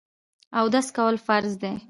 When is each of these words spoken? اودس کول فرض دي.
اودس 0.59 0.87
کول 0.95 1.15
فرض 1.27 1.53
دي. 1.61 1.73